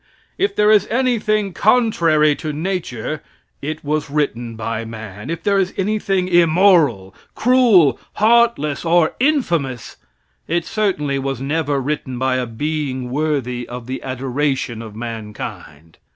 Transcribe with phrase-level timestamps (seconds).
[0.39, 3.21] If there is anything contrary to nature,
[3.61, 5.29] it was written by man.
[5.29, 9.97] If there is anything immoral, cruel, heartless or infamous,
[10.47, 15.99] it certainly was never written by a being worthy of the adoration of mankind.